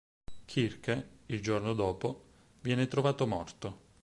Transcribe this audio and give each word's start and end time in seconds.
Kirke, 0.47 1.09
il 1.27 1.43
giorno 1.43 1.73
dopo, 1.75 2.23
viene 2.61 2.87
trovato 2.87 3.27
morto. 3.27 3.77